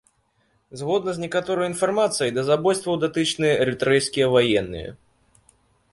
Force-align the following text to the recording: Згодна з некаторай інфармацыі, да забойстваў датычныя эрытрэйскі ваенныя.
Згодна 0.79 1.11
з 1.17 1.23
некаторай 1.23 1.69
інфармацыі, 1.73 2.33
да 2.39 2.45
забойстваў 2.49 2.95
датычныя 3.05 3.53
эрытрэйскі 3.67 4.21
ваенныя. 4.37 4.89